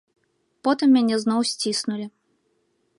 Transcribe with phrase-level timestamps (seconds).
[0.67, 2.05] Потым мяне зноў сціснулі.